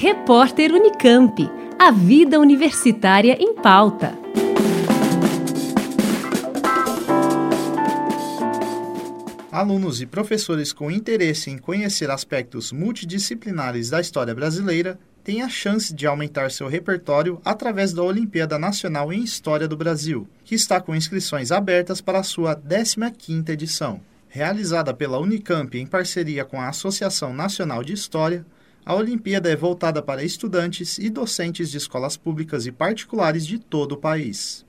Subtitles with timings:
[0.00, 1.50] Repórter Unicamp.
[1.76, 4.16] A vida universitária em pauta.
[9.50, 15.92] Alunos e professores com interesse em conhecer aspectos multidisciplinares da história brasileira têm a chance
[15.92, 20.94] de aumentar seu repertório através da Olimpíada Nacional em História do Brasil, que está com
[20.94, 24.00] inscrições abertas para a sua 15ª edição.
[24.28, 28.46] Realizada pela Unicamp em parceria com a Associação Nacional de História,
[28.88, 33.92] a Olimpíada é voltada para estudantes e docentes de escolas públicas e particulares de todo
[33.92, 34.64] o país.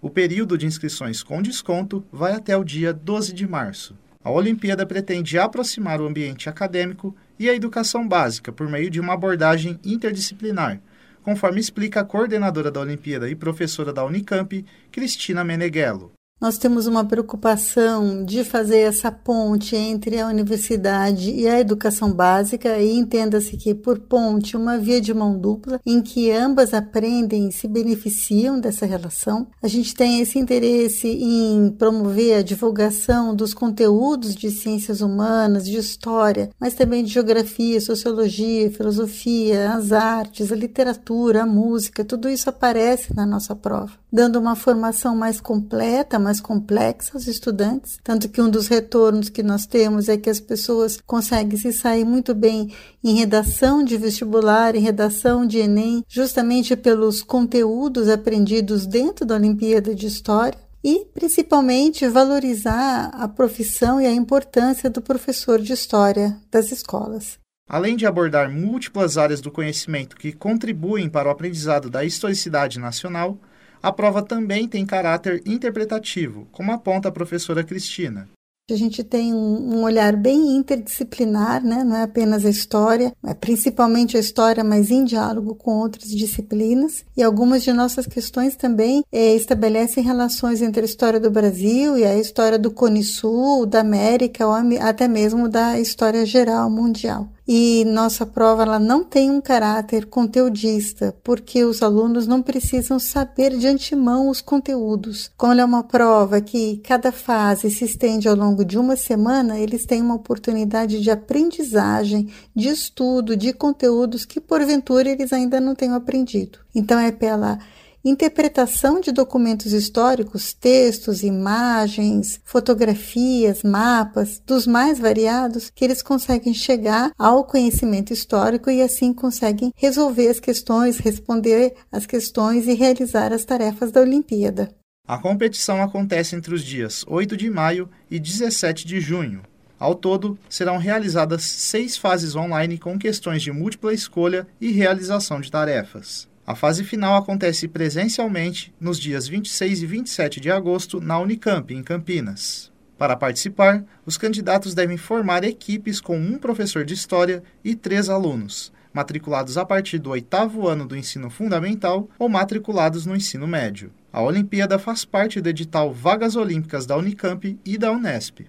[0.00, 3.98] O período de inscrições com desconto vai até o dia 12 de março.
[4.22, 9.14] A Olimpíada pretende aproximar o ambiente acadêmico e a educação básica por meio de uma
[9.14, 10.80] abordagem interdisciplinar,
[11.24, 16.12] conforme explica a coordenadora da Olimpíada e professora da Unicamp, Cristina Meneghello.
[16.40, 22.76] Nós temos uma preocupação de fazer essa ponte entre a universidade e a educação básica,
[22.78, 27.52] e entenda-se que, por ponte, uma via de mão dupla, em que ambas aprendem e
[27.52, 29.46] se beneficiam dessa relação.
[29.62, 35.78] A gente tem esse interesse em promover a divulgação dos conteúdos de ciências humanas, de
[35.78, 42.50] história, mas também de geografia, sociologia, filosofia, as artes, a literatura, a música, tudo isso
[42.50, 48.40] aparece na nossa prova, dando uma formação mais completa, mais complexa aos estudantes, tanto que
[48.40, 52.72] um dos retornos que nós temos é que as pessoas conseguem se sair muito bem
[53.02, 59.94] em redação de vestibular, em redação de Enem, justamente pelos conteúdos aprendidos dentro da Olimpíada
[59.94, 66.72] de História e principalmente valorizar a profissão e a importância do professor de história das
[66.72, 67.38] escolas.
[67.66, 73.38] Além de abordar múltiplas áreas do conhecimento que contribuem para o aprendizado da historicidade nacional,
[73.84, 78.26] a prova também tem caráter interpretativo, como aponta a professora Cristina.
[78.70, 81.84] A gente tem um, olhar bem interdisciplinar, né?
[81.84, 87.04] não é apenas a história, é principalmente a história, mas em diálogo com outras disciplinas.
[87.14, 92.04] E algumas de nossas questões também é, estabelecem relações entre a história do Brasil e
[92.06, 97.84] a história do Cone Sul, da América, ou até mesmo da história geral mundial e
[97.84, 103.66] nossa prova ela não tem um caráter conteudista, porque os alunos não precisam saber de
[103.66, 105.30] antemão os conteúdos.
[105.36, 109.58] Como ela é uma prova que cada fase se estende ao longo de uma semana,
[109.58, 115.74] eles têm uma oportunidade de aprendizagem, de estudo, de conteúdos que porventura eles ainda não
[115.74, 116.58] tenham aprendido.
[116.74, 117.58] Então é pela
[118.04, 127.12] interpretação de documentos históricos, textos, imagens, fotografias, mapas, dos mais variados, que eles conseguem chegar
[127.18, 133.44] ao conhecimento histórico e assim conseguem resolver as questões, responder as questões e realizar as
[133.44, 134.70] tarefas da Olimpíada.
[135.06, 139.42] A competição acontece entre os dias 8 de maio e 17 de junho.
[139.78, 145.50] Ao todo, serão realizadas seis fases online com questões de múltipla escolha e realização de
[145.50, 146.26] tarefas.
[146.46, 151.82] A fase final acontece presencialmente nos dias 26 e 27 de agosto na Unicamp, em
[151.82, 152.70] Campinas.
[152.98, 158.70] Para participar, os candidatos devem formar equipes com um professor de história e três alunos,
[158.92, 163.90] matriculados a partir do oitavo ano do ensino fundamental ou matriculados no ensino médio.
[164.12, 168.40] A Olimpíada faz parte do edital Vagas Olímpicas da Unicamp e da Unesp.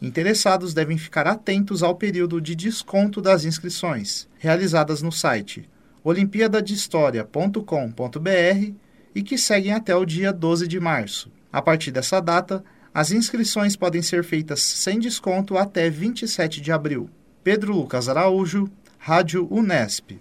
[0.00, 5.68] Interessados devem ficar atentos ao período de desconto das inscrições, realizadas no site
[6.04, 8.72] olimpiadadehistoria.com.br
[9.14, 11.30] e que seguem até o dia 12 de março.
[11.52, 12.64] A partir dessa data,
[12.94, 17.08] as inscrições podem ser feitas sem desconto até 27 de abril.
[17.44, 18.68] Pedro Lucas Araújo,
[18.98, 20.18] Rádio Unesp.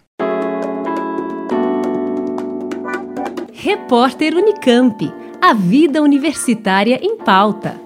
[3.53, 5.12] Repórter Unicamp.
[5.41, 7.81] A vida universitária em pauta.